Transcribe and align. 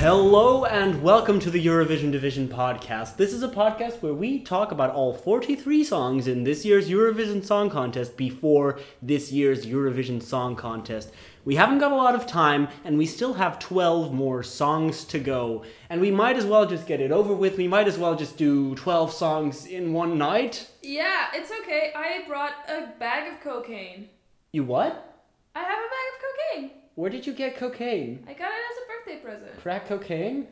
Hello 0.00 0.64
and 0.64 1.02
welcome 1.02 1.38
to 1.40 1.50
the 1.50 1.62
Eurovision 1.62 2.10
Division 2.10 2.48
podcast. 2.48 3.18
This 3.18 3.34
is 3.34 3.42
a 3.42 3.48
podcast 3.48 4.00
where 4.00 4.14
we 4.14 4.40
talk 4.40 4.72
about 4.72 4.94
all 4.94 5.12
43 5.12 5.84
songs 5.84 6.26
in 6.26 6.42
this 6.42 6.64
year's 6.64 6.88
Eurovision 6.88 7.44
Song 7.44 7.68
Contest 7.68 8.16
before 8.16 8.80
this 9.02 9.30
year's 9.30 9.66
Eurovision 9.66 10.22
Song 10.22 10.56
Contest. 10.56 11.12
We 11.44 11.56
haven't 11.56 11.80
got 11.80 11.92
a 11.92 11.96
lot 11.96 12.14
of 12.14 12.26
time 12.26 12.68
and 12.82 12.96
we 12.96 13.04
still 13.04 13.34
have 13.34 13.58
12 13.58 14.10
more 14.10 14.42
songs 14.42 15.04
to 15.04 15.18
go. 15.18 15.64
And 15.90 16.00
we 16.00 16.10
might 16.10 16.38
as 16.38 16.46
well 16.46 16.64
just 16.64 16.86
get 16.86 17.02
it 17.02 17.12
over 17.12 17.34
with. 17.34 17.58
We 17.58 17.68
might 17.68 17.86
as 17.86 17.98
well 17.98 18.16
just 18.16 18.38
do 18.38 18.74
12 18.76 19.12
songs 19.12 19.66
in 19.66 19.92
one 19.92 20.16
night. 20.16 20.66
Yeah, 20.80 21.26
it's 21.34 21.52
okay. 21.60 21.92
I 21.94 22.26
brought 22.26 22.54
a 22.70 22.86
bag 22.98 23.30
of 23.30 23.42
cocaine. 23.42 24.08
You 24.52 24.64
what? 24.64 25.22
I 25.54 25.58
have 25.58 25.68
a 25.68 25.90
bag 25.90 26.08
of 26.14 26.22
cocaine. 26.24 26.80
Where 26.94 27.10
did 27.10 27.26
you 27.26 27.34
get 27.34 27.58
cocaine? 27.58 28.24
I 28.26 28.32
got 28.32 28.48
it 28.48 28.64
as 28.70 28.78
a 28.82 28.89
birthday 29.18 29.22
present. 29.22 29.60
Crack 29.60 29.86
cocaine? 29.86 30.46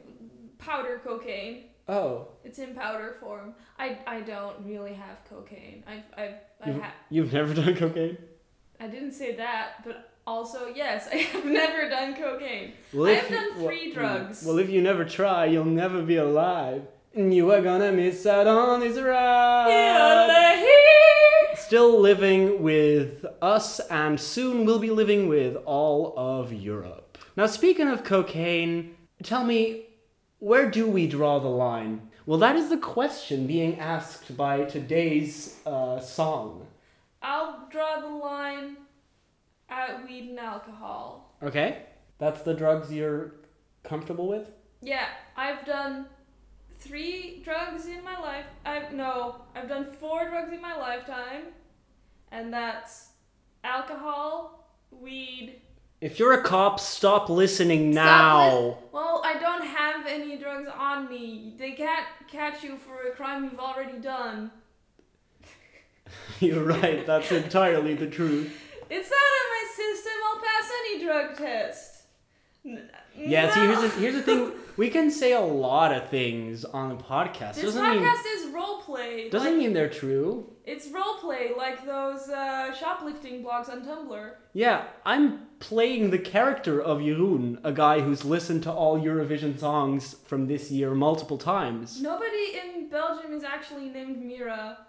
Powder 0.59 1.01
cocaine. 1.05 1.65
Oh. 1.89 2.29
It's 2.45 2.59
in 2.59 2.75
powder 2.75 3.17
form. 3.21 3.55
I, 3.79 3.99
I 4.07 4.21
don't 4.21 4.57
really 4.65 4.93
have 4.95 5.19
cocaine. 5.29 5.83
I've 5.87 6.03
I've 6.17 6.35
I 6.63 6.71
You've, 6.71 6.83
ha- 6.83 6.95
you've 7.11 7.33
never 7.33 7.55
done 7.55 7.77
cocaine? 7.77 8.19
I 8.81 8.87
didn't 8.89 9.13
say 9.13 9.37
that, 9.37 9.85
but 9.85 10.13
also 10.27 10.67
yes, 10.67 11.09
I 11.11 11.17
have 11.33 11.45
never 11.47 11.89
done 11.89 12.15
cocaine. 12.15 12.73
Well, 12.93 13.07
I 13.07 13.13
have 13.13 13.31
you- 13.31 13.37
done 13.37 13.53
three 13.55 13.65
well, 13.65 13.91
mm, 13.91 13.95
drugs. 13.95 14.45
Well, 14.45 14.59
if 14.59 14.69
you 14.69 14.83
never 14.83 15.05
try, 15.05 15.47
you'll 15.47 15.65
never 15.65 16.03
be 16.03 16.17
alive. 16.17 16.83
And 17.15 17.33
you 17.35 17.51
are 17.53 17.63
gonna 17.63 17.91
miss 17.93 18.27
out 18.27 18.47
on 18.47 18.81
this 18.81 18.99
ride. 18.99 20.75
Still 21.57 21.99
living 22.01 22.63
with 22.63 23.25
us, 23.43 23.81
and 23.91 24.21
soon 24.21 24.65
we'll 24.65 24.79
be 24.79 24.91
living 24.91 25.27
with 25.29 25.57
all 25.65 26.15
of 26.17 26.53
Europe. 26.53 27.08
Now, 27.39 27.47
speaking 27.47 27.87
of 27.87 28.03
cocaine, 28.03 28.97
tell 29.23 29.45
me, 29.45 29.85
where 30.41 30.69
do 30.69 30.89
we 30.89 31.07
draw 31.07 31.39
the 31.39 31.47
line? 31.47 32.09
Well, 32.27 32.41
that 32.41 32.57
is 32.57 32.69
the 32.69 32.79
question 32.79 33.47
being 33.47 33.79
asked 33.79 34.37
by 34.37 34.65
today's 34.65 35.61
uh, 35.65 36.01
song. 36.01 36.67
I'll 37.23 37.69
draw 37.71 38.01
the 38.01 38.09
line 38.09 38.79
at 39.69 40.05
weed 40.05 40.31
and 40.31 40.41
alcohol. 40.41 41.33
Okay? 41.41 41.85
That's 42.19 42.43
the 42.43 42.55
drugs 42.55 42.93
you're 42.93 43.35
comfortable 43.85 44.27
with? 44.27 44.51
Yeah, 44.83 45.07
I've 45.37 45.65
done 45.65 46.07
three 46.81 47.41
drugs 47.45 47.87
in 47.87 48.03
my 48.03 48.19
life. 48.19 48.47
I 48.67 48.83
no, 48.93 49.43
I've 49.55 49.69
done 49.69 49.85
four 49.85 50.29
drugs 50.29 50.53
in 50.53 50.61
my 50.61 50.77
lifetime, 50.77 51.45
and 52.33 52.53
that's 52.53 53.11
alcohol, 53.63 54.73
weed. 54.91 55.63
If 56.01 56.19
you're 56.19 56.33
a 56.33 56.43
cop, 56.43 56.79
stop 56.79 57.29
listening 57.29 57.93
Stop 57.93 58.05
now. 58.05 58.57
li- 58.69 58.75
well, 58.93 59.21
I 59.25 59.39
don't 59.39 59.67
have 59.67 60.07
any 60.07 60.37
drugs 60.37 60.69
on 60.79 61.09
me. 61.09 61.55
They 61.59 61.73
can't 61.73 62.07
catch 62.31 62.63
you 62.63 62.77
for 62.77 63.09
a 63.09 63.11
crime 63.17 63.45
you've 63.45 63.59
already 63.59 63.99
done. 63.99 64.51
You're 66.41 66.63
right, 66.65 67.05
that's 67.07 67.31
entirely 67.33 67.95
the 67.95 68.07
truth. 68.07 68.57
It's 68.89 69.09
out 69.11 69.13
of 69.13 69.47
my 69.51 69.65
system. 69.77 70.13
I'll 70.25 70.41
pass 70.41 70.71
any 70.85 71.05
drug 71.05 71.37
test. 71.37 72.03
N- 72.65 72.91
Yeah, 73.17 73.53
see, 73.53 73.61
here's 73.61 73.81
the, 73.81 73.89
here's 74.01 74.15
the 74.15 74.23
thing. 74.23 74.53
We 74.79 74.91
can 74.91 75.11
say 75.11 75.33
a 75.33 75.41
lot 75.41 75.93
of 75.93 76.09
things 76.09 76.65
on 76.65 76.89
the 76.91 76.95
podcast. 76.95 77.55
This 77.55 77.65
doesn't 77.65 77.85
podcast 77.85 78.25
mean 78.25 78.49
is 78.49 78.55
role 78.55 78.79
play. 78.79 79.29
doesn't 79.29 79.51
like, 79.51 79.59
mean 79.59 79.73
they're 79.73 79.91
true. 79.91 80.53
it's 80.65 80.87
role 80.87 81.17
play, 81.17 81.51
like 81.57 81.85
those 81.85 82.29
uh, 82.29 82.73
shoplifting 82.73 83.43
blogs 83.43 83.69
on 83.69 83.85
Tumblr. 83.85 84.31
Yeah, 84.53 84.85
I'm 85.05 85.47
playing 85.59 86.11
the 86.11 86.19
character 86.19 86.81
of 86.81 86.99
Jeroen, 86.99 87.59
a 87.65 87.73
guy 87.73 87.99
who's 88.01 88.25
listened 88.25 88.63
to 88.63 88.73
all 88.73 89.01
Eurovision 89.01 89.59
songs 89.59 90.15
from 90.27 90.47
this 90.47 90.71
year 90.71 90.95
multiple 90.95 91.39
times. 91.39 92.01
Nobody 92.01 92.61
in 92.63 92.89
Belgium 92.89 93.33
is 93.33 93.43
actually 93.43 93.89
named 93.89 94.23
Mira. 94.23 94.87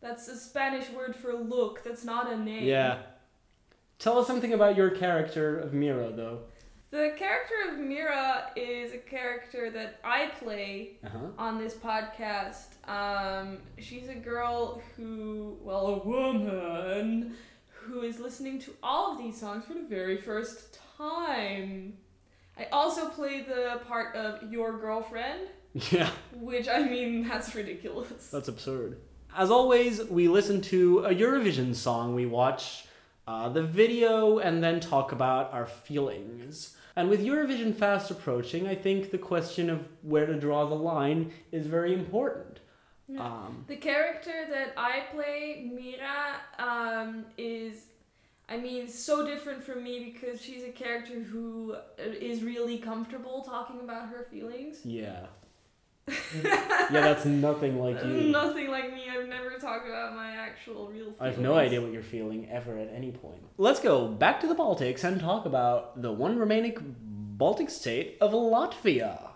That's 0.00 0.28
a 0.28 0.36
Spanish 0.36 0.88
word 0.90 1.16
for 1.16 1.34
look. 1.34 1.82
That's 1.82 2.04
not 2.04 2.32
a 2.32 2.36
name. 2.36 2.62
Yeah. 2.64 2.98
Tell 3.98 4.18
us 4.18 4.28
something 4.28 4.52
about 4.52 4.76
your 4.76 4.90
character 4.90 5.58
of 5.58 5.72
Mira, 5.72 6.12
though. 6.12 6.42
The 6.94 7.12
character 7.18 7.54
of 7.72 7.78
Mira 7.80 8.52
is 8.54 8.92
a 8.94 8.98
character 8.98 9.68
that 9.68 9.98
I 10.04 10.28
play 10.38 10.98
Uh 11.04 11.08
huh. 11.08 11.18
on 11.36 11.58
this 11.58 11.74
podcast. 11.74 12.68
Um, 12.88 13.58
she's 13.80 14.08
a 14.08 14.14
girl 14.14 14.80
who, 14.96 15.58
well, 15.60 15.86
a 15.88 15.98
woman 16.06 17.34
who 17.72 18.02
is 18.02 18.20
listening 18.20 18.60
to 18.60 18.70
all 18.80 19.10
of 19.10 19.18
these 19.18 19.36
songs 19.36 19.64
for 19.64 19.74
the 19.74 19.82
very 19.88 20.16
first 20.18 20.78
time. 20.96 21.94
I 22.56 22.66
also 22.70 23.08
play 23.08 23.40
the 23.42 23.80
part 23.88 24.14
of 24.14 24.52
your 24.52 24.78
girlfriend, 24.78 25.48
Yeah. 25.90 26.10
which 26.36 26.68
I 26.68 26.80
mean, 26.84 27.26
that's 27.26 27.52
ridiculous. 27.56 28.28
That's 28.30 28.46
absurd. 28.46 28.98
As 29.36 29.50
always, 29.50 30.00
we 30.04 30.28
listen 30.28 30.60
to 30.70 31.00
a 31.06 31.12
Eurovision 31.12 31.74
song, 31.74 32.14
we 32.14 32.24
watch 32.26 32.84
uh, 33.26 33.48
the 33.48 33.64
video, 33.64 34.38
and 34.38 34.62
then 34.62 34.78
talk 34.78 35.10
about 35.10 35.52
our 35.52 35.66
feelings. 35.66 36.76
And 36.96 37.08
with 37.08 37.24
Eurovision 37.24 37.74
fast 37.74 38.10
approaching, 38.10 38.68
I 38.68 38.74
think 38.74 39.10
the 39.10 39.18
question 39.18 39.68
of 39.68 39.86
where 40.02 40.26
to 40.26 40.38
draw 40.38 40.64
the 40.66 40.76
line 40.76 41.32
is 41.50 41.66
very 41.66 41.92
important. 41.92 42.60
Yeah. 43.08 43.20
Um, 43.22 43.64
The 43.68 43.76
character 43.76 44.46
that 44.50 44.72
I 44.76 45.04
play, 45.12 45.70
Mira, 45.74 46.36
um, 46.58 47.26
is, 47.36 47.86
I 48.48 48.56
mean, 48.56 48.88
so 48.88 49.26
different 49.26 49.62
from 49.62 49.82
me 49.82 50.12
because 50.12 50.40
she's 50.40 50.62
a 50.62 50.70
character 50.70 51.20
who 51.20 51.76
is 51.98 52.42
really 52.42 52.78
comfortable 52.78 53.42
talking 53.42 53.80
about 53.80 54.08
her 54.08 54.26
feelings. 54.30 54.80
yeah. 54.84 55.26
yeah, 56.42 56.90
that's 56.90 57.24
nothing 57.24 57.78
like 57.78 58.02
you. 58.04 58.30
Nothing 58.30 58.68
like 58.70 58.92
me. 58.92 59.04
I've 59.08 59.28
never 59.28 59.50
talked 59.58 59.86
about 59.86 60.14
my 60.14 60.32
actual 60.32 60.88
real 60.88 61.04
feelings. 61.04 61.16
I 61.20 61.26
have 61.26 61.38
no 61.38 61.54
idea 61.54 61.80
what 61.80 61.92
you're 61.92 62.02
feeling 62.02 62.48
ever 62.50 62.78
at 62.78 62.90
any 62.94 63.10
point. 63.10 63.42
Let's 63.56 63.80
go 63.80 64.08
back 64.08 64.40
to 64.40 64.46
the 64.46 64.54
Baltics 64.54 65.04
and 65.04 65.20
talk 65.20 65.46
about 65.46 66.00
the 66.02 66.12
one 66.12 66.38
remaining 66.38 66.96
Baltic 67.36 67.70
state 67.70 68.18
of 68.20 68.32
Latvia. 68.32 69.30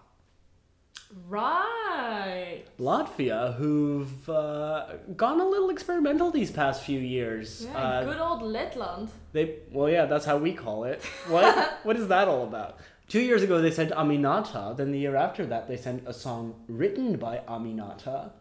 Right. 1.26 2.64
Latvia, 2.78 3.54
who've 3.54 4.28
uh, 4.28 4.86
gone 5.16 5.40
a 5.40 5.46
little 5.46 5.70
experimental 5.70 6.30
these 6.30 6.50
past 6.50 6.82
few 6.82 7.00
years. 7.00 7.64
Yeah, 7.64 7.78
uh, 7.78 8.04
good 8.04 8.20
old 8.20 8.42
Letland. 8.42 9.08
They 9.32 9.56
well, 9.72 9.88
yeah, 9.88 10.04
that's 10.04 10.26
how 10.26 10.36
we 10.36 10.52
call 10.52 10.84
it. 10.84 11.02
What 11.28 11.78
what 11.82 11.96
is 11.96 12.08
that 12.08 12.28
all 12.28 12.44
about? 12.44 12.78
Two 13.08 13.20
years 13.20 13.42
ago, 13.42 13.60
they 13.62 13.70
sent 13.70 13.90
Aminata. 13.92 14.76
Then 14.76 14.92
the 14.92 14.98
year 14.98 15.16
after 15.16 15.46
that, 15.46 15.66
they 15.66 15.78
sent 15.78 16.06
a 16.06 16.12
song 16.12 16.62
written 16.68 17.16
by 17.16 17.40
Aminata. 17.48 18.32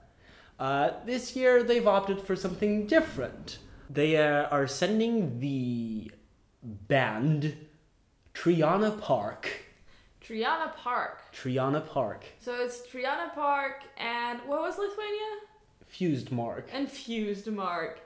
Uh, 0.59 0.91
this 1.05 1.37
year, 1.37 1.63
they've 1.63 1.87
opted 1.87 2.21
for 2.21 2.35
something 2.35 2.85
different. 2.85 3.59
They 3.89 4.17
uh, 4.17 4.47
are 4.49 4.67
sending 4.67 5.39
the 5.39 6.11
band 6.61 7.55
Triana 8.33 8.99
Park. 8.99 9.49
Triana 10.21 10.75
Park. 10.75 11.21
Triana 11.33 11.87
Park. 11.87 12.25
So 12.41 12.53
it's 12.55 12.81
Triana 12.81 13.33
Park 13.33 13.83
and 13.97 14.39
what 14.45 14.61
was 14.61 14.77
Lithuania? 14.77 15.37
Fusedmarc. 15.89 16.65
And 16.73 16.89
Fusedmarc. 16.89 17.99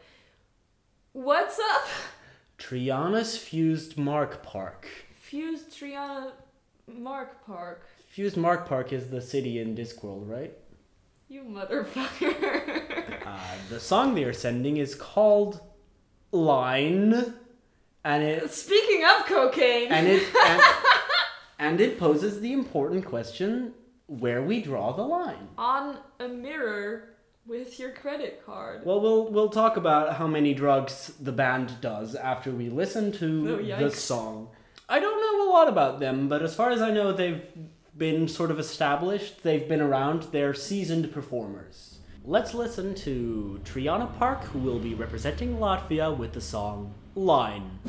What's 1.14 1.58
up? 1.58 1.88
Triana's 2.60 3.36
Fused 3.38 3.98
Mark 3.98 4.44
Park. 4.44 4.88
Fused 5.20 5.72
Triana 5.72 6.32
Mark 6.97 7.46
Park. 7.46 7.84
Fused 8.09 8.38
Mark 8.38 8.68
Park 8.68 8.91
is 8.94 9.09
the 9.09 9.22
city 9.22 9.59
in 9.59 9.75
Discworld, 9.75 10.28
right? 10.29 10.53
You 11.29 11.44
motherfucker. 11.44 12.88
Uh, 13.23 13.40
the 13.70 13.79
song 13.79 14.16
they 14.16 14.23
are 14.23 14.34
sending 14.34 14.78
is 14.78 14.96
called 14.96 15.61
Line, 16.32 17.34
and 18.03 18.23
it 18.23 18.52
Speaking 18.52 19.03
of 19.05 19.26
cocaine. 19.28 19.91
and 19.91 20.08
it 20.08 20.23
and, 20.47 20.61
and 21.59 21.82
it 21.82 21.99
poses 21.99 22.41
the 22.41 22.52
important 22.52 23.05
question 23.05 23.73
where 24.08 24.41
we 24.41 24.61
draw 24.61 24.91
the 24.91 25.03
line. 25.03 25.47
on 25.58 25.97
a 26.20 26.28
mirror 26.28 27.09
with 27.46 27.79
your 27.79 27.91
credit 27.91 28.44
card. 28.46 28.85
Well, 28.85 28.99
we'll 28.99 29.32
we'll 29.32 29.49
talk 29.49 29.78
about 29.78 30.16
how 30.16 30.28
many 30.28 30.53
drugs 30.53 31.14
the 31.20 31.32
band 31.32 31.79
does 31.79 32.16
after 32.16 32.52
we 32.52 32.70
listen 32.70 33.11
to 33.14 33.59
Oh, 33.61 33.78
the 33.79 33.91
song. 33.91 34.49
I 34.91 34.99
don't 34.99 35.22
know 35.22 35.49
a 35.49 35.53
lot 35.53 35.70
about 35.70 36.02
them, 36.02 36.28
but 36.28 36.41
as 36.41 36.53
far 36.53 36.70
as 36.70 36.82
I 36.82 36.91
know, 36.91 37.14
they've 37.14 37.41
been 37.97 38.28
sort 38.28 38.52
of 38.52 38.59
established. 38.59 39.41
They've 39.41 39.66
been 39.66 39.79
around. 39.79 40.23
They're 40.34 40.53
seasoned 40.53 41.14
performers. 41.14 41.99
Let's 42.26 42.53
listen 42.53 42.93
to 42.96 43.61
Triana 43.64 44.14
Park, 44.20 44.43
who 44.43 44.59
will 44.59 44.79
be 44.79 44.93
representing 44.93 45.59
Latvia 45.59 46.16
with 46.16 46.34
the 46.34 46.41
song 46.41 46.93
Line. 47.16 47.79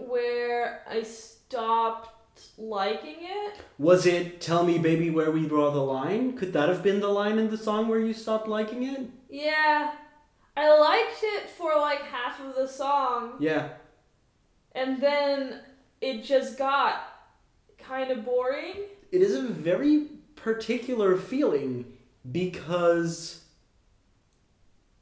Where 0.00 0.82
I 0.88 1.02
stopped 1.02 2.10
liking 2.58 3.16
it. 3.20 3.54
Was 3.78 4.06
it 4.06 4.40
"Tell 4.40 4.64
Me, 4.64 4.78
Baby, 4.78 5.10
Where 5.10 5.30
We 5.30 5.46
Draw 5.46 5.70
the 5.70 5.80
Line"? 5.82 6.36
Could 6.36 6.52
that 6.54 6.68
have 6.68 6.82
been 6.82 7.00
the 7.00 7.08
line 7.08 7.38
in 7.38 7.50
the 7.50 7.58
song 7.58 7.88
where 7.88 8.00
you 8.00 8.12
stopped 8.12 8.48
liking 8.48 8.82
it? 8.84 9.06
Yeah, 9.28 9.92
I 10.56 10.78
liked 10.78 11.20
it 11.22 11.48
for 11.50 11.76
like 11.76 12.02
half 12.02 12.40
of 12.40 12.54
the 12.54 12.66
song, 12.66 13.34
Yeah. 13.38 13.70
and 14.72 15.00
then 15.00 15.60
it 16.00 16.24
just 16.24 16.58
got 16.58 17.02
kind 17.78 18.10
of 18.10 18.24
boring. 18.24 18.76
It 19.10 19.22
is 19.22 19.34
a 19.34 19.42
very 19.42 20.08
particular 20.36 21.16
feeling 21.16 21.84
because 22.30 23.40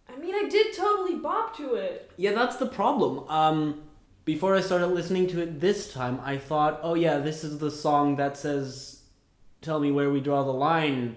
I 0.09 0.17
mean, 0.17 0.35
I 0.35 0.49
did 0.49 0.75
totally 0.75 1.15
bop 1.17 1.57
to 1.59 1.75
it. 1.75 2.11
yeah, 2.17 2.33
that's 2.33 2.57
the 2.57 2.67
problem. 2.67 3.25
Um 3.29 3.83
before 4.31 4.55
I 4.55 4.61
started 4.61 4.87
listening 4.87 5.27
to 5.31 5.43
it 5.43 5.59
this 5.59 5.93
time, 5.93 6.21
I 6.23 6.39
thought, 6.39 6.79
"Oh 6.85 6.95
yeah, 6.95 7.19
this 7.19 7.43
is 7.43 7.59
the 7.59 7.71
song 7.85 8.15
that 8.15 8.37
says 8.37 9.03
tell 9.61 9.81
me 9.81 9.91
where 9.91 10.09
we 10.09 10.21
draw 10.21 10.45
the 10.45 10.53
line 10.53 11.17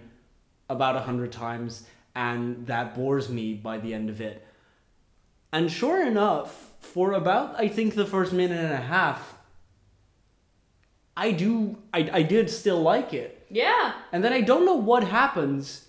about 0.67 0.95
a 0.95 1.01
hundred 1.01 1.31
times 1.31 1.85
and 2.15 2.65
that 2.65 2.95
bores 2.95 3.29
me 3.29 3.53
by 3.53 3.77
the 3.77 3.93
end 3.93 4.09
of 4.09 4.19
it." 4.19 4.43
And 5.51 5.71
sure 5.71 6.01
enough, 6.03 6.73
for 6.79 7.13
about 7.13 7.59
I 7.59 7.67
think 7.67 7.93
the 7.93 8.07
first 8.15 8.33
minute 8.33 8.57
and 8.57 8.73
a 8.73 8.87
half, 8.97 9.37
I 11.15 11.33
do 11.33 11.77
I, 11.93 12.09
I 12.19 12.23
did 12.23 12.49
still 12.49 12.81
like 12.81 13.13
it. 13.13 13.45
Yeah, 13.51 13.93
And 14.11 14.23
then 14.23 14.33
I 14.33 14.41
don't 14.41 14.65
know 14.65 14.81
what 14.91 15.03
happens. 15.03 15.85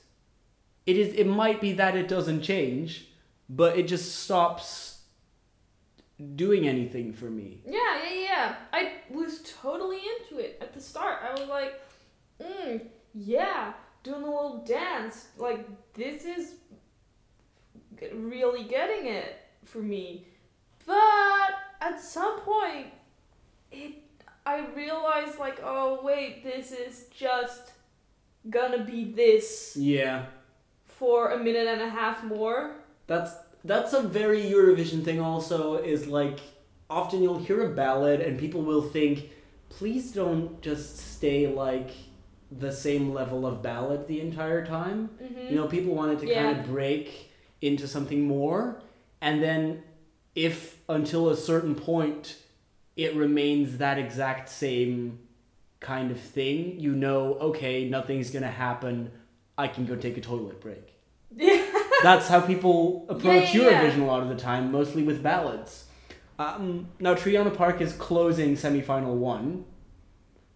It 0.84 0.98
is 0.98 1.14
it 1.14 1.26
might 1.26 1.62
be 1.62 1.72
that 1.72 1.96
it 1.96 2.06
doesn't 2.06 2.42
change, 2.42 3.06
but 3.48 3.78
it 3.78 3.88
just 3.88 4.14
stops 4.24 4.93
doing 6.36 6.66
anything 6.68 7.12
for 7.12 7.26
me. 7.30 7.60
yeah, 7.66 8.02
yeah, 8.04 8.20
yeah. 8.22 8.54
I 8.72 8.92
was 9.10 9.42
totally 9.60 9.98
into 9.98 10.42
it 10.42 10.58
at 10.60 10.72
the 10.74 10.80
start. 10.80 11.18
I 11.22 11.32
was 11.38 11.48
like, 11.48 11.80
mm, 12.42 12.80
yeah, 13.14 13.72
doing 14.02 14.22
a 14.22 14.26
little 14.26 14.64
dance. 14.66 15.28
Like, 15.38 15.66
this 15.94 16.24
is 16.24 16.54
really 18.12 18.64
getting 18.64 19.06
it 19.06 19.36
for 19.64 19.78
me. 19.78 20.26
But 20.86 21.50
at 21.80 22.00
some 22.00 22.40
point, 22.40 22.88
it 23.72 23.94
I 24.46 24.66
realized 24.76 25.38
like, 25.38 25.60
oh 25.64 26.00
wait, 26.02 26.44
this 26.44 26.70
is 26.72 27.06
just 27.16 27.72
gonna 28.50 28.84
be 28.84 29.04
this 29.12 29.74
Yeah. 29.78 30.26
for 30.86 31.30
a 31.32 31.38
minute 31.38 31.66
and 31.66 31.80
a 31.80 31.88
half 31.88 32.22
more. 32.24 32.76
That's 33.06 33.32
that's 33.64 33.92
a 33.92 34.02
very 34.02 34.42
Eurovision 34.42 35.04
thing 35.04 35.20
also 35.20 35.76
is 35.76 36.06
like 36.06 36.38
often 36.90 37.22
you'll 37.22 37.38
hear 37.38 37.64
a 37.64 37.74
ballad 37.74 38.20
and 38.20 38.38
people 38.38 38.62
will 38.62 38.82
think 38.82 39.30
please 39.68 40.12
don't 40.12 40.60
just 40.60 40.98
stay 40.98 41.52
like 41.52 41.90
the 42.50 42.70
same 42.70 43.12
level 43.12 43.46
of 43.46 43.62
ballad 43.62 44.06
the 44.06 44.20
entire 44.20 44.64
time. 44.64 45.10
Mm-hmm. 45.22 45.48
You 45.48 45.56
know, 45.56 45.66
people 45.66 45.94
want 45.94 46.12
it 46.12 46.26
to 46.26 46.32
kind 46.32 46.58
of 46.60 46.66
break 46.66 47.30
into 47.60 47.88
something 47.88 48.22
more, 48.22 48.82
and 49.20 49.42
then 49.42 49.82
if 50.34 50.78
until 50.88 51.30
a 51.30 51.36
certain 51.36 51.74
point 51.74 52.36
it 52.96 53.14
remains 53.16 53.78
that 53.78 53.98
exact 53.98 54.48
same 54.48 55.18
kind 55.80 56.10
of 56.10 56.20
thing, 56.20 56.78
you 56.78 56.92
know, 56.92 57.34
okay, 57.34 57.88
nothing's 57.88 58.30
gonna 58.30 58.50
happen. 58.50 59.10
I 59.58 59.68
can 59.68 59.86
go 59.86 59.96
take 59.96 60.16
a 60.16 60.20
toilet 60.20 60.60
break. 60.60 60.94
Yeah. 62.04 62.14
That's 62.16 62.28
how 62.28 62.40
people 62.40 63.06
approach 63.08 63.54
Yeah, 63.54 63.62
yeah, 63.62 63.70
yeah. 63.70 63.90
Eurovision 63.90 64.02
a 64.02 64.04
lot 64.04 64.22
of 64.22 64.28
the 64.28 64.36
time, 64.36 64.70
mostly 64.70 65.02
with 65.02 65.22
ballads. 65.22 65.84
Um, 66.38 66.88
now, 66.98 67.14
Triana 67.14 67.56
Park 67.56 67.80
is 67.80 67.92
closing 67.92 68.56
semifinal 68.56 69.14
one, 69.14 69.64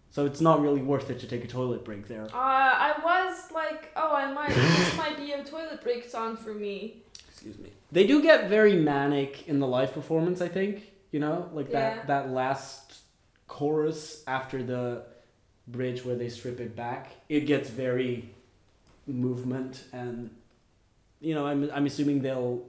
so 0.09 0.25
it's 0.25 0.41
not 0.41 0.61
really 0.61 0.81
worth 0.81 1.09
it 1.09 1.19
to 1.19 1.27
take 1.27 1.43
a 1.43 1.47
toilet 1.47 1.85
break 1.85 2.07
there. 2.07 2.23
Uh, 2.25 2.27
I 2.33 2.93
was 3.03 3.51
like, 3.53 3.91
oh, 3.95 4.13
I 4.13 4.31
might. 4.31 4.49
this 4.49 4.97
might 4.97 5.17
be 5.17 5.31
a 5.31 5.43
toilet 5.43 5.81
break 5.81 6.03
song 6.09 6.35
for 6.35 6.53
me. 6.53 7.03
Excuse 7.29 7.57
me. 7.57 7.69
They 7.91 8.05
do 8.05 8.21
get 8.21 8.49
very 8.49 8.75
manic 8.75 9.47
in 9.47 9.59
the 9.59 9.67
live 9.67 9.93
performance, 9.93 10.41
I 10.41 10.49
think. 10.49 10.91
You 11.11 11.19
know, 11.21 11.49
like 11.53 11.69
Yeah. 11.71 11.95
that 11.95 12.07
that 12.07 12.29
last 12.29 12.99
chorus 13.47 14.23
after 14.27 14.61
the 14.61 15.03
bridge 15.67 16.05
where 16.05 16.15
they 16.15 16.29
strip 16.29 16.59
it 16.59 16.75
back, 16.75 17.11
it 17.29 17.41
gets 17.47 17.69
very 17.69 18.29
movement 19.07 19.85
and 19.91 20.29
you 21.19 21.33
know, 21.35 21.45
I'm 21.47 21.69
I'm 21.73 21.85
assuming 21.85 22.21
they'll 22.21 22.65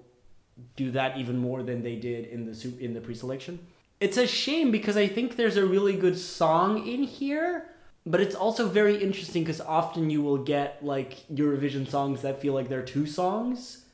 do 0.77 0.91
that 0.93 1.17
even 1.17 1.39
more 1.39 1.63
than 1.63 1.83
they 1.83 1.97
did 1.97 2.27
in 2.27 2.45
the 2.47 2.75
in 2.81 2.95
the 2.95 3.01
pre-selection. 3.01 3.59
It's 4.01 4.17
a 4.17 4.27
shame 4.27 4.71
because 4.71 4.97
I 4.97 5.07
think 5.07 5.37
there's 5.37 5.57
a 5.57 5.67
really 5.67 5.95
good 5.95 6.17
song 6.19 6.87
in 6.87 7.03
here, 7.03 7.67
but 8.07 8.21
it's 8.21 8.35
also 8.35 8.67
very 8.69 8.97
interesting 9.03 9.43
because 9.43 9.61
often 9.61 10.09
you 10.11 10.23
will 10.23 10.39
get 10.39 10.85
like 10.85 11.27
Eurovision 11.33 11.87
songs 11.89 12.23
that 12.23 12.41
feel 12.41 12.55
like 12.55 12.69
they're 12.69 12.83
two 12.83 13.07
songs 13.07 13.85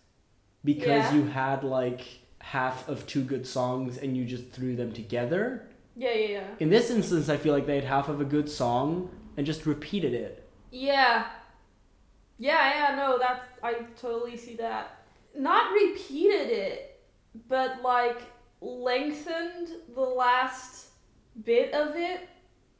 because 0.65 0.87
Yeah. 0.89 1.15
you 1.15 1.25
had 1.27 1.65
like 1.65 2.03
half 2.39 2.89
of 2.89 3.07
two 3.07 3.23
good 3.23 3.47
songs 3.47 3.99
and 3.99 4.17
you 4.17 4.25
just 4.25 4.51
threw 4.51 4.77
them 4.77 4.93
together. 4.93 5.67
Yeah, 5.97 6.13
yeah, 6.13 6.29
yeah. 6.29 6.45
In 6.61 6.71
this 6.71 6.91
instance, 6.91 7.29
I 7.29 7.37
feel 7.37 7.53
like 7.53 7.67
they 7.67 7.75
had 7.77 7.85
half 7.85 8.09
of 8.09 8.21
a 8.21 8.25
good 8.25 8.49
song 8.49 9.11
and 9.37 9.45
just 9.47 9.67
repeated 9.67 10.15
it. 10.15 10.49
Yeah. 10.71 11.27
Yeah, 12.39 12.91
yeah, 12.91 12.97
no, 12.97 13.19
that's 13.19 13.41
I 13.63 13.75
totally 14.01 14.37
see 14.37 14.57
that. 14.57 14.99
Not 15.37 15.73
repeated 15.73 16.51
it, 16.51 17.01
but 17.49 17.83
like 17.83 18.21
lengthened 18.61 19.69
the 19.95 20.01
last 20.01 20.87
bit 21.45 21.73
of 21.75 21.95
it 21.97 22.29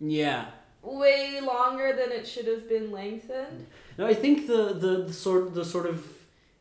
Yeah. 0.01 0.47
way 0.83 1.41
longer 1.43 1.95
than 1.95 2.11
it 2.13 2.27
should 2.27 2.47
have 2.47 2.69
been 2.69 2.91
lengthened. 2.93 3.67
No, 3.99 4.07
I 4.07 4.15
think 4.15 4.47
the, 4.47 4.73
the, 4.75 5.05
the 5.07 5.13
sort 5.13 5.55
the 5.55 5.65
sort 5.65 5.87
of 5.87 6.07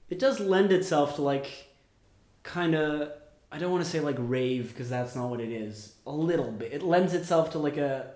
it 0.09 0.19
does 0.19 0.39
lend 0.39 0.71
itself 0.71 1.15
to 1.15 1.21
like 1.21 1.48
kind 2.44 2.75
of 2.75 3.12
I 3.51 3.58
don't 3.60 3.72
want 3.72 3.84
to 3.84 3.89
say 3.89 4.00
like 4.01 4.15
rave 4.20 4.70
because 4.70 4.89
that's 4.89 5.15
not 5.15 5.29
what 5.29 5.39
it 5.39 5.51
is. 5.51 5.96
A 6.05 6.12
little 6.12 6.51
bit. 6.51 6.74
It 6.74 6.81
lends 6.84 7.13
itself 7.13 7.51
to 7.51 7.60
like 7.60 7.77
a, 7.77 8.12
a 8.13 8.14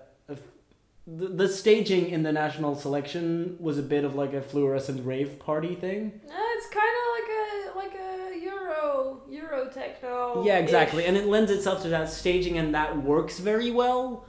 the, 1.16 1.28
the 1.28 1.48
staging 1.48 2.10
in 2.10 2.22
the 2.22 2.32
national 2.32 2.76
selection 2.76 3.56
was 3.58 3.78
a 3.78 3.82
bit 3.82 4.04
of 4.04 4.14
like 4.14 4.32
a 4.32 4.40
fluorescent 4.42 5.04
rave 5.04 5.38
party 5.38 5.74
thing. 5.74 6.20
Uh, 6.28 6.32
it's 6.56 6.68
kind 6.68 6.94
of 7.00 7.04
like 7.16 7.30
a 7.30 7.78
like 7.78 8.00
a 8.00 8.38
euro 8.38 9.22
euro 9.28 9.68
techno. 9.70 10.44
Yeah, 10.44 10.58
exactly. 10.58 11.04
And 11.06 11.16
it 11.16 11.26
lends 11.26 11.50
itself 11.50 11.82
to 11.82 11.88
that 11.88 12.10
staging 12.10 12.58
and 12.58 12.74
that 12.74 13.02
works 13.02 13.38
very 13.38 13.70
well, 13.70 14.24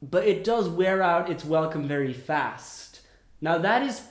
but 0.00 0.26
it 0.26 0.44
does 0.44 0.68
wear 0.68 1.02
out 1.02 1.28
its 1.30 1.44
welcome 1.44 1.88
very 1.88 2.12
fast. 2.12 3.00
Now 3.40 3.58
that 3.58 3.82
is 3.82 4.02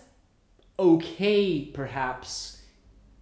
okay 0.80 1.66
perhaps 1.66 2.62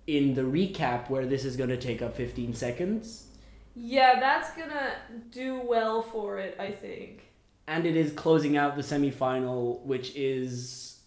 in 0.08 0.34
the 0.34 0.42
recap 0.42 1.10
where 1.10 1.26
this 1.26 1.46
is 1.46 1.56
going 1.56 1.70
to 1.70 1.78
take 1.78 2.02
up 2.02 2.16
15 2.16 2.54
seconds 2.54 3.28
Yeah, 3.76 4.20
that's 4.20 4.52
gonna 4.56 4.94
do 5.32 5.62
well 5.62 6.02
for 6.02 6.40
it, 6.40 6.56
I 6.60 6.72
think. 6.72 7.29
And 7.70 7.86
it 7.86 7.96
is 7.96 8.12
closing 8.14 8.58
out 8.58 8.76
the 8.76 8.82
semifinal 8.82 9.82
which 9.82 10.16
is 10.16 11.00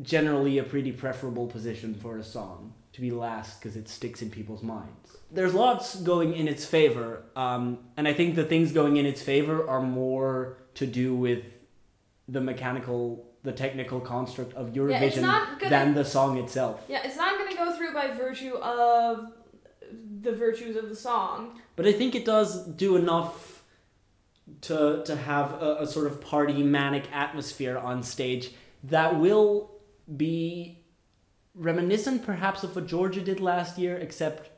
generally 0.00 0.58
a 0.58 0.62
pretty 0.62 0.92
preferable 0.92 1.46
position 1.46 1.94
for 1.94 2.18
a 2.18 2.24
song 2.24 2.72
to 2.92 3.00
be 3.00 3.10
last 3.10 3.58
because 3.58 3.76
it 3.76 3.88
sticks 3.88 4.22
in 4.22 4.30
people's 4.30 4.62
minds 4.62 5.16
there's 5.30 5.54
lots 5.54 5.96
going 6.02 6.34
in 6.34 6.46
its 6.46 6.64
favor 6.64 7.24
um, 7.36 7.78
and 7.96 8.06
i 8.06 8.12
think 8.12 8.34
the 8.34 8.44
things 8.44 8.72
going 8.72 8.96
in 8.96 9.06
its 9.06 9.22
favor 9.22 9.68
are 9.68 9.82
more 9.82 10.58
to 10.74 10.86
do 10.86 11.14
with 11.14 11.44
the 12.28 12.40
mechanical 12.40 13.26
the 13.42 13.52
technical 13.52 14.00
construct 14.00 14.52
of 14.54 14.68
eurovision 14.68 15.22
not 15.22 15.58
gonna 15.58 15.70
than 15.70 15.94
the 15.94 16.04
song 16.04 16.38
itself 16.38 16.84
Yeah, 16.88 17.02
it's 17.04 17.16
not 17.16 17.38
gonna 17.38 17.56
go 17.56 17.76
through 17.76 17.92
by 17.92 18.08
virtue 18.12 18.54
of 18.56 19.32
the 20.20 20.32
virtues 20.32 20.76
of 20.76 20.88
the 20.88 20.96
song. 20.96 21.60
But 21.76 21.86
I 21.86 21.92
think 21.92 22.14
it 22.14 22.24
does 22.24 22.66
do 22.66 22.96
enough 22.96 23.51
to 24.62 25.02
to 25.04 25.16
have 25.16 25.60
a, 25.62 25.78
a 25.80 25.86
sort 25.86 26.06
of 26.06 26.20
party 26.20 26.62
manic 26.62 27.04
atmosphere 27.12 27.78
on 27.78 28.02
stage 28.02 28.50
that 28.84 29.18
will 29.18 29.70
be 30.16 30.78
reminiscent 31.54 32.24
perhaps 32.24 32.64
of 32.64 32.74
what 32.74 32.86
Georgia 32.86 33.20
did 33.20 33.40
last 33.40 33.78
year, 33.78 33.96
except 33.96 34.50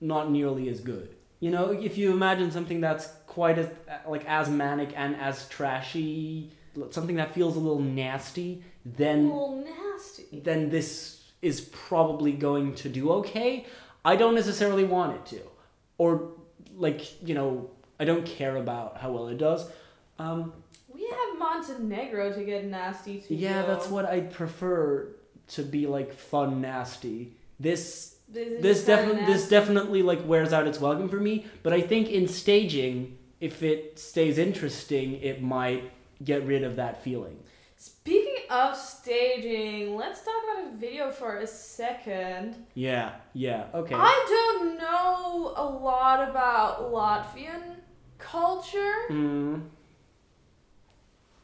not 0.00 0.30
nearly 0.30 0.68
as 0.68 0.80
good. 0.80 1.14
You 1.40 1.50
know, 1.50 1.70
if 1.72 1.96
you 1.98 2.12
imagine 2.12 2.50
something 2.50 2.80
that's 2.80 3.08
quite 3.26 3.58
as 3.58 3.68
like 4.06 4.24
as 4.26 4.48
manic 4.48 4.92
and 4.96 5.16
as 5.16 5.48
trashy, 5.48 6.50
something 6.90 7.16
that 7.16 7.34
feels 7.34 7.56
a 7.56 7.58
little 7.58 7.80
nasty, 7.80 8.62
A 8.84 8.88
then 8.98 9.24
little 9.28 9.64
nasty. 9.64 10.40
then 10.40 10.70
this 10.70 11.20
is 11.40 11.60
probably 11.72 12.32
going 12.32 12.74
to 12.76 12.88
do 12.88 13.10
okay. 13.12 13.66
I 14.04 14.16
don't 14.16 14.34
necessarily 14.34 14.84
want 14.84 15.16
it 15.16 15.26
to, 15.36 15.40
or 15.98 16.32
like 16.76 17.22
you 17.26 17.34
know, 17.34 17.70
I 18.02 18.04
don't 18.04 18.26
care 18.26 18.56
about 18.56 18.96
how 18.98 19.12
well 19.12 19.28
it 19.28 19.38
does. 19.38 19.70
Um, 20.18 20.52
We 20.92 21.04
have 21.08 21.38
Montenegro 21.38 22.32
to 22.32 22.42
get 22.42 22.64
nasty 22.66 23.20
to. 23.20 23.32
yeah, 23.32 23.62
that's 23.62 23.86
what 23.86 24.06
I 24.06 24.22
prefer 24.22 25.06
to 25.54 25.62
be 25.62 25.86
like 25.86 26.12
fun 26.12 26.60
nasty. 26.60 27.36
This 27.60 28.16
This, 28.28 28.60
this 28.60 28.84
definitely 28.84 29.24
this 29.32 29.48
definitely 29.48 30.02
like 30.02 30.26
wears 30.26 30.52
out 30.52 30.66
its 30.66 30.80
welcome 30.80 31.08
for 31.08 31.20
me. 31.20 31.46
But 31.62 31.74
I 31.74 31.80
think 31.80 32.08
in 32.08 32.26
staging, 32.26 33.18
if 33.38 33.62
it 33.62 34.00
stays 34.00 34.36
interesting, 34.36 35.22
it 35.22 35.40
might 35.40 35.84
get 36.24 36.44
rid 36.44 36.64
of 36.64 36.74
that 36.74 37.04
feeling. 37.04 37.38
Speaking 37.76 38.46
of 38.50 38.76
staging, 38.76 39.94
let's 39.94 40.24
talk 40.24 40.34
about 40.42 40.72
a 40.72 40.76
video 40.76 41.12
for 41.12 41.36
a 41.38 41.46
second. 41.46 42.56
Yeah, 42.74 43.12
yeah, 43.32 43.66
okay. 43.72 43.94
I 43.96 44.16
don't 44.34 44.76
know 44.76 45.52
a 45.54 45.64
lot 45.64 46.28
about 46.28 46.92
Latvian 46.92 47.76
culture, 48.22 48.94
Mm, 49.10 49.62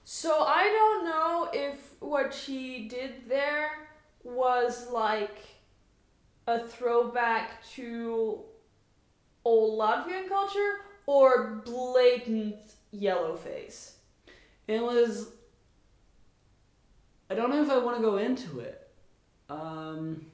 so 0.04 0.42
I 0.44 0.64
don't 0.64 1.04
know 1.04 1.48
if 1.52 1.94
what 2.00 2.32
she 2.32 2.88
did 2.88 3.28
there 3.28 3.70
was 4.24 4.88
like 4.90 5.38
a 6.46 6.60
throwback 6.60 7.62
to 7.74 8.40
old 9.44 9.78
Latvian 9.78 10.28
culture 10.28 10.80
or 11.06 11.62
blatant 11.64 12.56
yellow 12.90 13.36
face. 13.36 13.96
it 14.66 14.80
was. 14.82 15.30
I 17.30 17.34
don't 17.34 17.50
know 17.50 17.62
if 17.62 17.68
I 17.70 17.76
want 17.78 17.96
to 17.98 18.02
go 18.02 18.16
into 18.16 18.60
it. 18.60 18.88
Um, 19.50 20.26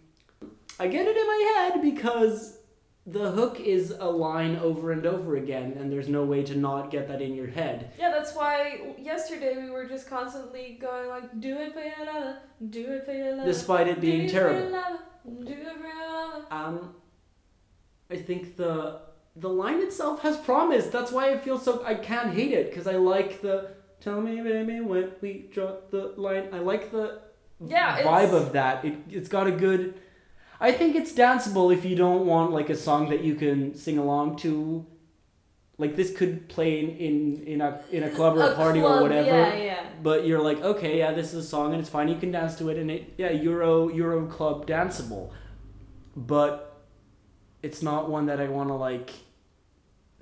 I 0.78 0.86
get 0.86 1.06
it 1.06 1.16
in 1.16 1.26
my 1.26 1.52
head 1.56 1.82
because 1.82 2.58
the 3.06 3.30
hook 3.32 3.61
is 3.61 3.94
a 3.99 4.11
line 4.11 4.56
over 4.56 4.90
and 4.90 5.04
over 5.06 5.37
again, 5.37 5.76
and 5.78 5.92
there's 5.92 6.08
no 6.08 6.25
way 6.25 6.42
to 6.44 6.56
not 6.56 6.90
get 6.90 7.06
that 7.08 7.20
in 7.20 7.34
your 7.34 7.49
head. 7.49 7.90
Yeah, 7.99 8.11
that's 8.11 8.34
why 8.34 8.94
yesterday 8.99 9.62
we 9.62 9.70
were 9.70 9.84
just 9.87 10.08
constantly 10.08 10.78
going 10.80 11.08
like, 11.11 11.38
"Do 11.40 11.58
it 11.58 11.75
for 11.75 11.80
your 11.80 12.06
lover, 12.06 12.38
do 12.70 12.92
it 12.92 13.04
for 13.04 13.12
your 13.12 13.32
lover." 13.37 13.44
Despite 13.46 13.88
it 13.88 14.00
being 14.00 14.26
do 14.26 14.26
being 14.26 14.28
it 14.28 14.32
for 14.32 14.38
your 14.38 14.70
terrible. 14.70 14.73
lover, 14.73 14.99
Do 15.44 15.52
it 15.52 15.76
for 15.80 15.87
your 15.87 16.12
lover. 16.12 16.46
Um, 16.50 16.94
I 18.11 18.16
think 18.16 18.56
the 18.56 19.00
the 19.37 19.49
line 19.50 19.80
itself 19.82 20.20
has 20.23 20.37
promise. 20.38 20.87
That's 20.87 21.11
why 21.12 21.30
I 21.32 21.38
feel 21.38 21.58
so. 21.58 21.84
I 21.84 21.94
can't 21.96 22.32
hate 22.32 22.52
it 22.52 22.70
because 22.70 22.87
I 22.87 22.96
like 22.96 23.42
the 23.42 23.70
"Tell 24.00 24.20
me, 24.20 24.40
baby, 24.40 24.80
when 24.80 25.12
we 25.20 25.49
drop 25.52 25.90
the 25.90 26.14
line." 26.16 26.49
I 26.52 26.58
like 26.61 26.90
the 26.90 27.20
Yeah, 27.66 28.02
vibe 28.02 28.32
of 28.32 28.52
that. 28.52 28.84
It 28.84 28.94
it's 29.11 29.28
got 29.28 29.46
a 29.46 29.52
good. 29.52 29.94
I 30.61 30.73
think 30.73 30.94
it's 30.96 31.12
danceable 31.12 31.75
if 31.75 31.84
you 31.84 31.96
don't 31.96 32.26
want 32.26 32.52
like 32.52 32.70
a 32.70 32.76
song 32.76 33.08
that 33.11 33.23
you 33.23 33.34
can 33.34 33.75
sing 33.75 33.99
along 33.99 34.37
to. 34.38 34.87
Like 35.76 35.96
this 35.96 36.16
could 36.16 36.49
play 36.49 36.78
in 36.78 36.90
in, 36.96 37.42
in 37.44 37.61
a 37.61 37.82
in 37.90 38.04
a 38.04 38.11
club 38.11 38.37
or 38.37 38.52
a, 38.52 38.54
party 38.54 38.80
club, 38.80 39.00
or 39.00 39.02
whatever. 39.02 39.28
Yeah, 39.28 39.54
yeah. 39.54 39.87
But 40.02 40.25
you're 40.25 40.40
like, 40.40 40.61
okay, 40.62 40.99
yeah, 40.99 41.12
this 41.12 41.34
is 41.34 41.44
a 41.44 41.49
song 41.49 41.73
and 41.73 41.80
it's 41.80 41.90
fine. 41.90 42.08
You 42.08 42.16
can 42.16 42.30
dance 42.30 42.54
to 42.56 42.68
it 42.68 42.78
and 42.78 42.90
it, 42.90 43.14
yeah, 43.18 43.30
Euro 43.30 43.88
Euro 43.88 44.26
club 44.26 44.66
danceable. 44.66 45.32
But 46.14 46.80
it's 47.62 47.82
not 47.82 48.08
one 48.08 48.26
that 48.26 48.40
I 48.40 48.46
want 48.46 48.68
to 48.68 48.75
like 48.75 49.11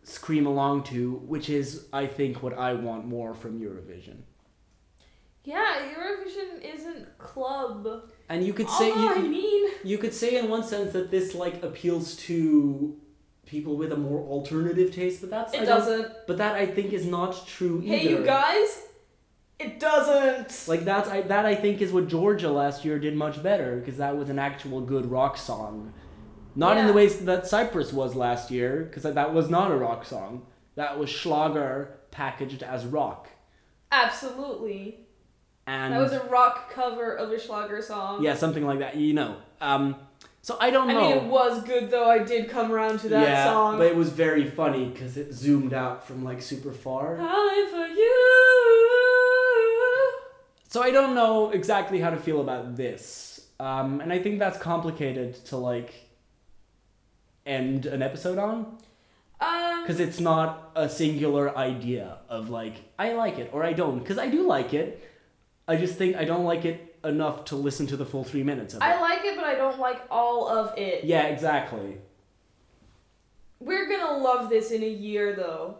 scream 0.04 0.46
along 0.46 0.84
to, 0.84 1.16
which 1.26 1.50
is 1.50 1.86
I 1.92 2.06
think 2.06 2.42
what 2.42 2.56
I 2.56 2.72
want 2.72 3.04
more 3.06 3.34
from 3.34 3.60
Eurovision. 3.60 4.22
Yeah, 5.44 5.90
Eurovision 5.94 6.60
isn't 6.74 7.18
club. 7.18 8.10
And 8.28 8.46
you 8.46 8.52
could 8.52 8.68
say 8.68 8.90
Although, 8.92 9.08
I 9.08 9.16
you, 9.16 9.28
mean, 9.28 9.70
you 9.84 9.98
could 9.98 10.14
say 10.14 10.38
in 10.38 10.48
one 10.48 10.62
sense 10.62 10.92
that 10.92 11.10
this 11.10 11.34
like 11.34 11.62
appeals 11.62 12.16
to 12.16 12.96
people 13.44 13.76
with 13.76 13.92
a 13.92 13.96
more 13.96 14.20
alternative 14.20 14.94
taste, 14.94 15.20
but 15.20 15.30
that's 15.30 15.52
it 15.52 15.66
doesn't. 15.66 16.12
But 16.26 16.38
that 16.38 16.54
I 16.54 16.66
think 16.66 16.92
is 16.92 17.04
not 17.04 17.46
true 17.46 17.82
either. 17.82 17.96
Hey, 17.96 18.08
you 18.08 18.24
guys, 18.24 18.82
it 19.58 19.80
doesn't. 19.80 20.68
Like 20.68 20.84
that's 20.84 21.08
I, 21.08 21.22
that 21.22 21.44
I 21.44 21.54
think 21.56 21.82
is 21.82 21.92
what 21.92 22.08
Georgia 22.08 22.50
last 22.50 22.84
year 22.84 22.98
did 22.98 23.16
much 23.16 23.42
better 23.42 23.76
because 23.76 23.96
that 23.98 24.16
was 24.16 24.30
an 24.30 24.38
actual 24.38 24.80
good 24.80 25.10
rock 25.10 25.36
song, 25.36 25.92
not 26.54 26.76
in 26.76 26.86
the 26.86 26.92
ways 26.92 27.18
that 27.24 27.46
Cyprus 27.48 27.92
was 27.92 28.14
last 28.14 28.50
year 28.50 28.84
because 28.84 29.02
that 29.02 29.34
was 29.34 29.50
not 29.50 29.72
a 29.72 29.76
rock 29.76 30.04
song. 30.04 30.46
That 30.76 30.98
was 30.98 31.10
Schlager 31.10 31.98
packaged 32.10 32.62
as 32.62 32.86
rock, 32.86 33.28
Absolutely. 33.90 35.00
And 35.66 35.92
That 35.94 36.00
was 36.00 36.12
a 36.12 36.24
rock 36.24 36.70
cover 36.72 37.14
of 37.14 37.30
a 37.30 37.38
Schlager 37.38 37.80
song. 37.82 38.22
yeah, 38.22 38.34
something 38.34 38.64
like 38.64 38.80
that. 38.80 38.96
You 38.96 39.14
know, 39.14 39.36
um, 39.60 39.96
so 40.42 40.56
I 40.60 40.70
don't 40.70 40.88
know. 40.88 40.98
I 40.98 41.14
mean, 41.14 41.18
it 41.18 41.30
was 41.30 41.62
good 41.62 41.90
though. 41.90 42.08
I 42.10 42.18
did 42.18 42.48
come 42.48 42.72
around 42.72 42.98
to 43.00 43.08
that 43.10 43.28
yeah, 43.28 43.44
song. 43.44 43.78
but 43.78 43.86
it 43.86 43.96
was 43.96 44.08
very 44.10 44.50
funny 44.50 44.86
because 44.86 45.16
it 45.16 45.32
zoomed 45.32 45.72
out 45.72 46.06
from 46.06 46.24
like 46.24 46.42
super 46.42 46.72
far. 46.72 47.16
Calling 47.16 47.66
for 47.70 47.86
you. 47.86 48.08
So 50.68 50.82
I 50.82 50.90
don't 50.90 51.14
know 51.14 51.50
exactly 51.50 52.00
how 52.00 52.10
to 52.10 52.16
feel 52.16 52.40
about 52.40 52.76
this, 52.76 53.46
um, 53.60 54.00
and 54.00 54.12
I 54.12 54.18
think 54.18 54.38
that's 54.38 54.58
complicated 54.58 55.34
to 55.46 55.56
like 55.58 55.92
end 57.46 57.86
an 57.86 58.02
episode 58.02 58.38
on. 58.38 58.78
Um, 59.40 59.82
because 59.82 59.98
it's 59.98 60.20
not 60.20 60.70
a 60.76 60.88
singular 60.88 61.56
idea 61.56 62.18
of 62.28 62.48
like 62.48 62.76
I 62.98 63.12
like 63.14 63.38
it 63.38 63.50
or 63.52 63.64
I 63.64 63.72
don't 63.72 63.98
because 63.98 64.16
I 64.18 64.28
do 64.28 64.46
like 64.46 64.72
it. 64.72 65.02
I 65.72 65.76
just 65.76 65.96
think 65.96 66.16
I 66.16 66.24
don't 66.24 66.44
like 66.44 66.64
it 66.64 66.96
enough 67.02 67.46
to 67.46 67.56
listen 67.56 67.86
to 67.88 67.96
the 67.96 68.04
full 68.04 68.24
three 68.24 68.42
minutes 68.42 68.74
of 68.74 68.82
it. 68.82 68.84
I 68.84 69.00
like 69.00 69.24
it, 69.24 69.36
but 69.36 69.44
I 69.44 69.54
don't 69.54 69.78
like 69.78 70.02
all 70.10 70.48
of 70.48 70.76
it. 70.78 71.04
yeah, 71.04 71.24
exactly. 71.24 71.98
We're 73.58 73.88
gonna 73.88 74.18
love 74.18 74.50
this 74.50 74.70
in 74.70 74.82
a 74.82 74.88
year 74.88 75.34
though. 75.34 75.78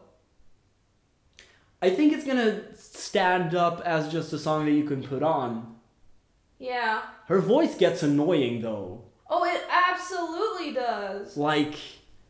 I 1.83 1.91
think 1.91 2.13
it's 2.13 2.25
gonna 2.25 2.75
stand 2.77 3.55
up 3.55 3.81
as 3.85 4.11
just 4.11 4.33
a 4.33 4.39
song 4.39 4.67
that 4.67 4.73
you 4.73 4.85
can 4.85 5.03
put 5.03 5.23
on. 5.23 5.77
Yeah. 6.59 7.03
Her 7.27 7.41
voice 7.41 7.77
gets 7.77 8.03
annoying 8.03 8.63
though. 8.63 9.03
Oh, 9.29 9.45
it 9.45 9.63
absolutely 9.69 10.73
does. 10.75 11.37
Like 11.37 11.75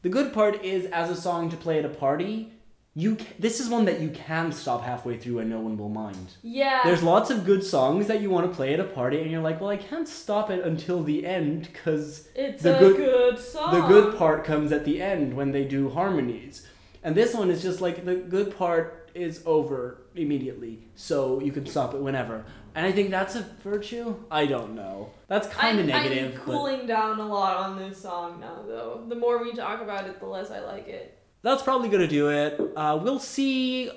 the 0.00 0.08
good 0.08 0.32
part 0.32 0.64
is 0.64 0.86
as 0.86 1.10
a 1.10 1.16
song 1.16 1.50
to 1.50 1.56
play 1.56 1.78
at 1.78 1.84
a 1.84 1.90
party. 1.90 2.52
You 2.94 3.16
ca- 3.16 3.34
this 3.38 3.58
is 3.58 3.70
one 3.70 3.86
that 3.86 4.00
you 4.00 4.10
can 4.10 4.52
stop 4.52 4.82
halfway 4.82 5.16
through 5.16 5.38
and 5.38 5.48
no 5.48 5.60
one 5.60 5.78
will 5.78 5.88
mind. 5.88 6.34
Yeah. 6.42 6.80
There's 6.84 7.02
lots 7.02 7.30
of 7.30 7.46
good 7.46 7.64
songs 7.64 8.06
that 8.08 8.20
you 8.20 8.28
want 8.28 8.50
to 8.50 8.54
play 8.54 8.74
at 8.74 8.80
a 8.80 8.84
party, 8.84 9.20
and 9.22 9.30
you're 9.30 9.40
like, 9.40 9.60
well, 9.62 9.70
I 9.70 9.78
can't 9.78 10.06
stop 10.06 10.50
it 10.50 10.62
until 10.64 11.02
the 11.02 11.24
end 11.24 11.68
because 11.72 12.28
it's 12.34 12.62
the 12.62 12.78
good- 12.78 12.96
good, 12.96 13.38
song. 13.38 13.74
the 13.74 13.86
good 13.86 14.18
part 14.18 14.44
comes 14.44 14.72
at 14.72 14.84
the 14.84 15.00
end 15.00 15.34
when 15.34 15.52
they 15.52 15.64
do 15.64 15.88
harmonies. 15.88 16.66
And 17.02 17.14
this 17.14 17.34
one 17.34 17.50
is 17.50 17.62
just 17.62 17.80
like 17.80 18.04
the 18.04 18.14
good 18.16 18.56
part 18.56 19.10
is 19.14 19.42
over 19.46 20.02
immediately, 20.14 20.78
so 20.94 21.40
you 21.40 21.50
can 21.52 21.66
stop 21.66 21.94
it 21.94 22.00
whenever. 22.00 22.44
And 22.74 22.86
I 22.86 22.92
think 22.92 23.10
that's 23.10 23.34
a 23.36 23.42
virtue. 23.62 24.16
I 24.30 24.46
don't 24.46 24.74
know. 24.74 25.10
That's 25.28 25.46
kind 25.48 25.80
of 25.80 25.86
negative, 25.86 26.32
I'm 26.32 26.38
but 26.38 26.44
cooling 26.44 26.86
down 26.86 27.18
a 27.20 27.26
lot 27.26 27.56
on 27.56 27.78
this 27.78 28.00
song 28.00 28.40
now, 28.40 28.62
though. 28.66 29.04
The 29.08 29.14
more 29.14 29.42
we 29.42 29.52
talk 29.52 29.80
about 29.82 30.06
it, 30.06 30.20
the 30.20 30.26
less 30.26 30.50
I 30.50 30.60
like 30.60 30.88
it. 30.88 31.18
That's 31.42 31.62
probably 31.62 31.88
gonna 31.88 32.06
do 32.08 32.28
it. 32.30 32.60
Uh, 32.76 32.98
we'll 33.02 33.18
see 33.18 33.90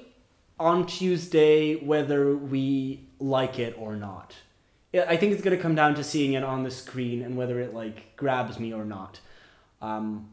on 0.60 0.86
Tuesday 0.86 1.76
whether 1.76 2.36
we 2.36 3.08
like 3.20 3.60
it 3.60 3.76
or 3.78 3.96
not. 3.96 4.36
I 4.94 5.18
think 5.18 5.34
it's 5.34 5.42
gonna 5.42 5.58
come 5.58 5.76
down 5.76 5.96
to 5.96 6.04
seeing 6.04 6.34
it 6.34 6.44
on 6.44 6.64
the 6.64 6.72
screen 6.72 7.22
and 7.22 7.36
whether 7.36 7.60
it 7.60 7.74
like 7.74 8.16
grabs 8.16 8.60
me 8.60 8.74
or 8.74 8.86
not. 8.86 9.20
Um, 9.82 10.30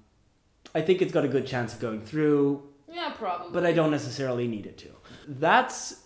I 0.75 0.81
think 0.81 1.03
it's 1.03 1.13
got 1.13 1.25
a 1.25 1.29
good 1.29 1.47
chance 1.47 1.75
of 1.75 1.81
going 1.81 2.01
through. 2.01 2.63
Yeah, 2.91 3.13
probably. 3.17 3.53
but 3.53 3.65
I 3.67 3.73
don't 3.73 3.91
necessarily 3.91 4.47
need 4.47 4.67
it 4.67 4.79
to. 4.79 4.89
That's 5.27 6.03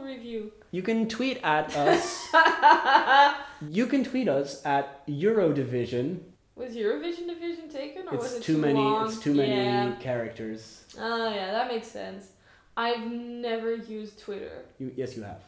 review. 0.02 0.52
You 0.70 0.82
can 0.82 1.08
tweet 1.08 1.40
at 1.42 1.74
us. 1.88 2.28
you 3.70 3.86
can 3.86 4.04
tweet 4.04 4.28
us 4.28 4.62
at 4.64 5.06
Eurodivision. 5.06 6.20
Was 6.54 6.74
Eurovision 6.74 7.26
division 7.28 7.68
taken, 7.70 8.06
or 8.08 8.18
was 8.18 8.34
it 8.34 8.42
too 8.42 8.58
many. 8.58 8.74
long? 8.78 9.06
It's 9.08 9.18
too 9.18 9.32
many 9.34 9.54
Yeah. 9.54 9.94
characters. 10.00 10.84
Oh 10.98 11.32
yeah, 11.34 11.50
that 11.52 11.68
makes 11.68 11.86
sense. 11.88 12.28
I've 12.76 13.10
never 13.10 13.74
used 13.74 14.18
Twitter. 14.20 14.62
You, 14.78 14.92
yes, 14.96 15.16
you 15.16 15.24
have. 15.24 15.42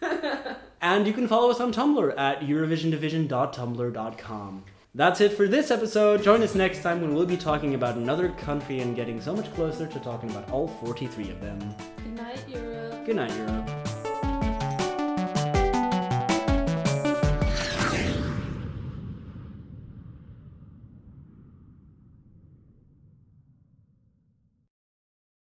and 0.80 1.06
you 1.06 1.12
can 1.12 1.28
follow 1.28 1.50
us 1.50 1.60
on 1.60 1.72
Tumblr 1.72 2.14
at 2.18 2.40
eurovisiondivision.tumblr.com. 2.40 4.64
That's 4.98 5.20
it 5.20 5.34
for 5.34 5.46
this 5.46 5.70
episode. 5.70 6.24
Join 6.24 6.42
us 6.42 6.56
next 6.56 6.82
time 6.82 7.00
when 7.00 7.14
we'll 7.14 7.24
be 7.24 7.36
talking 7.36 7.76
about 7.76 7.94
another 7.94 8.30
country 8.30 8.80
and 8.80 8.96
getting 8.96 9.20
so 9.20 9.32
much 9.32 9.48
closer 9.54 9.86
to 9.86 10.00
talking 10.00 10.28
about 10.28 10.50
all 10.50 10.66
43 10.66 11.30
of 11.30 11.40
them. 11.40 11.76
Good 11.98 12.16
night, 12.16 12.48
Europe. 12.48 13.06
Good 13.06 13.14
night, 13.14 13.32
Europe. 13.36 13.77